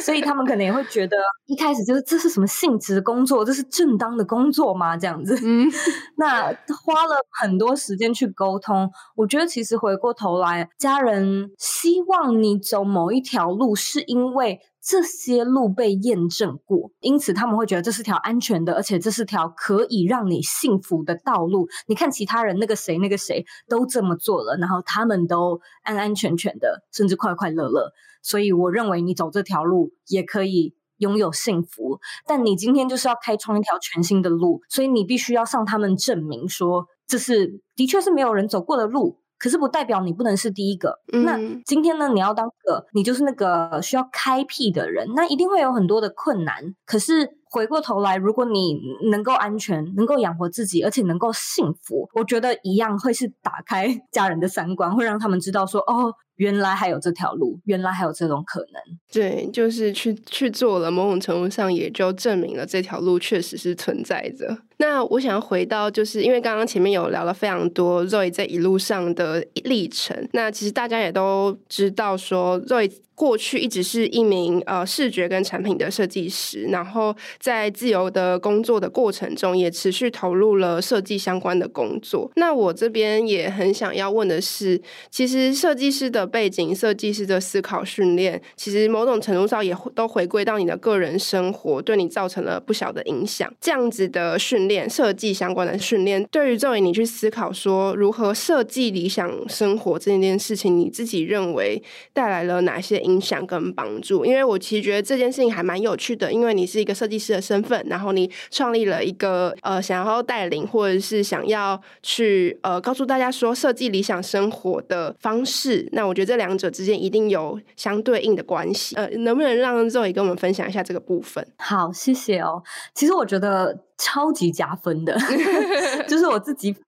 [0.00, 1.16] 所以他们可能也会觉得
[1.46, 3.44] 一开始就是这是什么性质的工作？
[3.44, 4.96] 这是正当的工作吗？
[4.96, 5.36] 这样子。
[5.42, 5.68] 嗯，
[6.18, 6.44] 那
[6.84, 12.82] 花了很多时间去沟通，我觉得其实回过头来，家人希望你走。
[12.92, 21.68] 某一条路是因为这些路被验证过，因此他们会觉得这是条安全的，而且这是条可以让你幸福的道路。
[21.86, 27.92] 你看其他人那个谁那个谁都这么做了，然后他们都安安全全的，甚至快快乐乐。
[28.22, 32.00] 所以我认为你走这条路也可以拥有幸福。
[32.26, 39.21] 但你今天就是要开创一条全新的路，所以你必须要向他们证明说，这是的确是没有人走过的路。
[39.42, 41.00] 可是不代表你不能是第一个。
[41.12, 41.24] 嗯。
[41.24, 46.62] 那今天呢，你要当个，你就是那个需要开辟的人，那一定会有很多的困难。
[46.86, 48.80] 可是回过头来，如果你
[49.10, 56.14] 能够安全，能够养活自己，而且能够幸福，我觉得一样会是打开 家人的三观，会让他们知道说，哦。
[56.36, 58.82] 原来还有这条路，原来还有这种可能。
[59.12, 64.58] 对，就是去去做了，某种程度上也就证明了这条路确实是存在着。
[64.78, 70.26] 那我想要回到，就是因为刚刚前面有聊了非常多 Zoe 在一路上的历程。
[70.32, 82.30] 那其实大家也都知道说，说 Zoe 过去一直是一名呃视觉跟产品的设计师，然后在自由的工作的过程中，也持续投入了设计相关的工作。
[82.36, 93.52] 那我这边也很想要问的是，其实设计师的背景、设计师的思考训练，其实某种程度上也都回归到你的个人生活，对你造成了不小的影响。
[93.60, 101.82] 这样子的训练，设计相关的训练，对于 Zoe 你去思考说如何设计理想生活这件事情，你自己认为
[102.12, 103.42] 带来了哪些影响？
[103.44, 121.46] 跟帮助，因为我其实觉得这件事情还蛮有趣的，因为你是一个设计师的身份，然后你创立了一个呃想要带领或者是想要去呃告诉大家说设计理想生活的方式，那我觉得这两者之间一定有相对应的关系，呃，能不能让 Zoe 跟我们分享一下这个部分？
[121.58, 122.62] 好，谢谢哦。
[122.94, 123.76] 其实我觉得。
[124.02, 125.16] 超级加分的，
[126.08, 126.80] 就是我自己非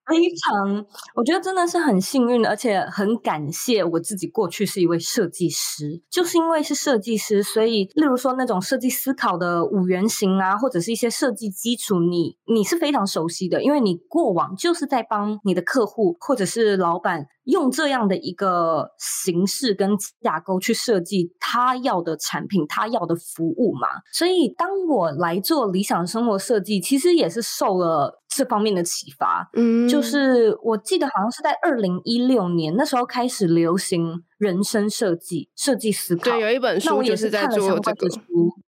[0.43, 0.85] 常，
[1.15, 17.27] 我觉得真的是很幸运的，而且很感谢我自己过去是一位设计师，就是因为是设计师，所以例如说那种设计思考的五原型啊，或者是一些设计基础，你你是非常熟悉的，因为你过往就是在帮你的客户或者是老板。
[17.45, 19.91] 用这样的一个形式跟
[20.23, 23.89] 架构去设计他要的产品，他要的服务嘛。
[24.13, 29.49] 所以当我来做理想生活设计，其实也是受了这方面的启发。
[29.55, 36.31] 嗯，就是我记得好像是在二零一六年那时候开始流行人生设计、设计思考。
[36.31, 38.21] 对，有一本书，那我也是在做这个书。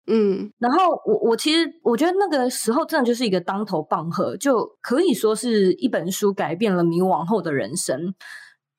[0.06, 8.12] 嗯，然后我我其实我觉得那个时候真的就是一个当头棒喝，就可以说是一本书改变了你往后的人生。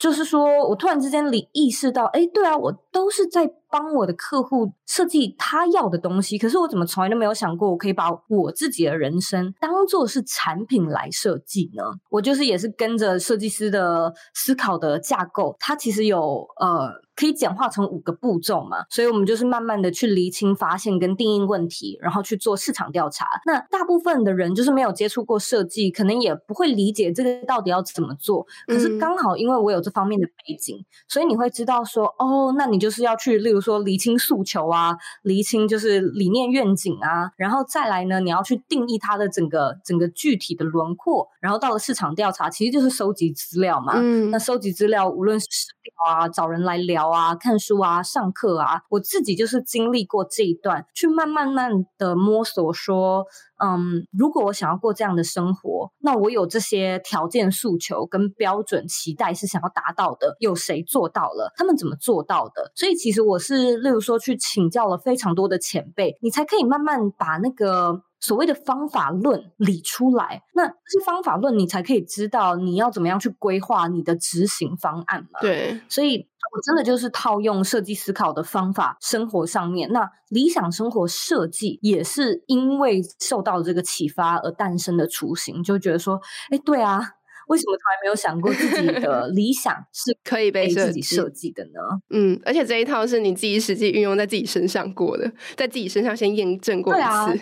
[0.03, 11.83] 就是说，我突然之间理意识到，哎，对啊，我都是在帮我的客户设计他要的东西，可是我怎么从来都没有想过，我可以把我自己的人生当做是产品来设计呢？
[12.09, 17.01] 我就是也是跟着设计师的思考的架构，它其实有呃。
[17.15, 23.27] 可以简化成五个步骤嘛，所以我们就是慢慢的去厘清、发现跟定义问题，然后去做市场调查。
[23.45, 28.45] 那大部分的人就是没有接触过设计，可能也不会理解这个到底要怎么做。
[28.67, 43.95] 可是刚好因为我有这方面的背景，嗯、所以你会知道说，哦，那你就是要去，例如说厘清诉求啊，厘清就是理念愿景啊，然后再来呢，你要去定义它的整个整个具体的轮廓，然后到了市场调查，其实就是收集资料嘛。
[43.97, 47.09] 嗯，那收集资料，无论是市调啊，找人来聊。
[47.09, 53.25] 啊，看书啊，上课啊，我自己就是经历过这一段，去慢慢慢的摸索说，
[53.61, 61.51] 嗯，如果我想要过这样的生活，那我有这些条件、诉求跟标准期待是想要达到的，有谁做到了？
[61.57, 62.71] 他们怎么做到的？
[62.73, 68.01] 所以其实我是，例如说去请教了非常多的前辈，你才可以慢慢把那个。
[68.23, 75.41] 所谓的方法论理出来，那这些方法论你才可以知道你要怎么样去规划你的执行方案嘛。
[75.41, 87.15] 对，所以我真的就是套用设计思考的方法，生活上面，那理想生活设计也是因为受到这个启发而诞生的雏形，就觉得说，哎，对啊。
[87.47, 91.79] 为什么从来没有想过自己的 理想是可以被自己设计的呢？
[92.09, 97.03] 嗯，而且这一套是你自己实际运用在自己身上过的，在自己身上先验证过一次。
[97.03, 97.33] 啊、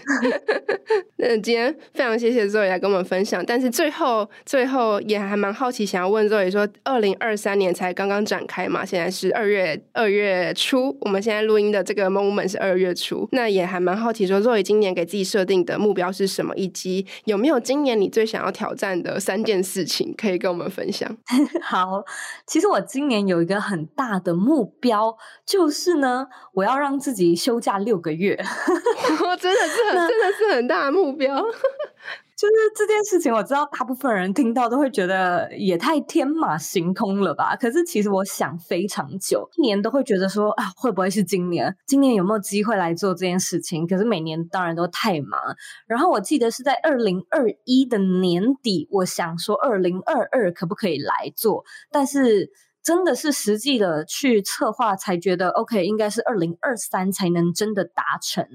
[1.17, 19.90] 那今天非常谢谢 Zoe 来跟我们分享，但是最后最后也还蛮好奇，想要问 Zoe 说，二零二三年才刚刚展开嘛，现在是二月二月初，我们现在录音的这个 moment 是二月初，那也还蛮好奇说，Zoe 今年给自己设定的目标是什么，以及有没有今年你最想要挑战的三件事情。
[19.91, 21.17] 请可以跟我们分享。
[21.61, 22.05] 好，
[22.47, 28.37] 其实我今年有一个很大的目标，就是呢，我要让自己休假六个月。
[29.41, 31.43] 真的是很， 真的是很大的目标。
[32.41, 37.55] 就是这件事情，我知道大部分人听到都会觉得也太天马行空了吧？
[37.55, 41.77] 可是其实我想非常久，一年都会觉得说啊，会不会是今年？
[41.85, 43.85] 今年有没有机会来做这件事情？
[43.85, 45.39] 可是每年当然都太忙。
[45.85, 51.63] 然后我记得是在二零二一的年底，我想说二零二二可不可以来做？
[51.91, 52.49] 但是。
[52.83, 58.45] 真的是实际的去策划，才觉得 OK，应该是二零二三才能真的达成。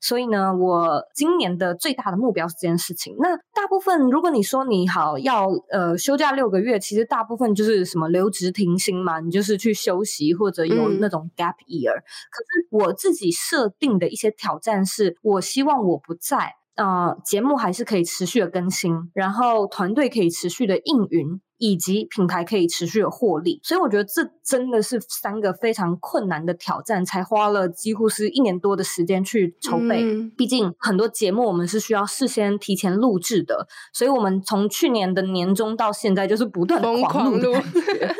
[0.00, 3.14] 所以呢，我今年的最大的目标是这件事情。
[3.18, 11.94] 那大部分，如果你说你好要呃休假六个月，其实大部分就是什么留职停薪嘛，你就是去休息或者有那种 gap year。
[11.94, 12.04] 嗯。
[12.30, 21.40] 可是我自己设定的一些挑战是，我希望我不在，呃，节目还是可以持续的更新，然后团队可以持续的运营。
[21.58, 30.02] 以及品牌可以持续的获利，所以我觉得这真的是三个非常困难的挑战，才花了几乎是一年多的时间去筹备。
[30.02, 38.14] 嗯、毕竟很多节目我们是需要事先提前录制的，所以我们从去年的年中到现在就是不断的狂录的感觉。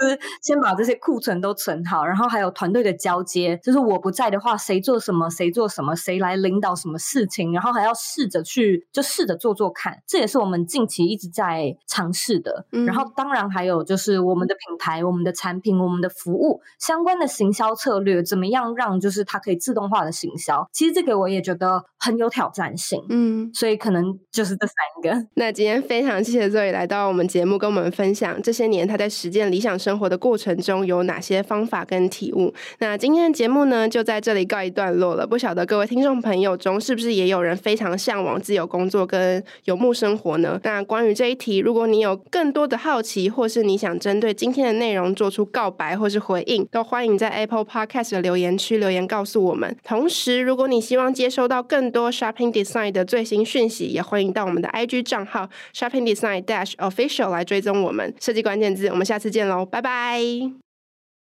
[0.00, 3.58] 就是先把这些库存都存好，然后还有团队的交接。
[3.62, 10.02] 就是我不在的话，谁做什么，谁做什么，谁来领导什么事情，然后还要试着去，就试着做做看。
[10.06, 12.66] 这也是我们近期一直在尝试的。
[12.72, 20.66] 嗯、然后当然还有就是我们的品牌、我们的产品、我们的服务相关的行销策略，怎么样让就是它可以自动化的行销。
[20.72, 23.04] 其实这个我也觉得很有挑战性。
[23.10, 25.26] 嗯，所以可能就是这三个。
[25.34, 32.54] 那今天非常谢谢 Zoe 来到我们节目，跟我们分享这些年他在实践理想生生活的过程中有哪些方法跟体悟？
[32.78, 35.26] 那今天的节目呢，就在这里告一段落了。
[35.26, 40.60] 不晓得各位听众朋友中，是不是也有人非常向往自由工作跟游牧生活呢？
[40.62, 49.76] 那关于这一题，如果你有更多的好奇，或是你想针对今天的内容做出告白或是回应，都欢迎在 Apple Podcast 的留言区留言告诉我们。
[49.82, 58.14] 同时，如果你希望接收到更多 Shopping Design 的最新讯息，也欢迎到我们的 IG 账号 Shopping Design Dash Official 来追踪我们。
[58.20, 60.69] 设计关键字，我们下次见喽，拜拜拜。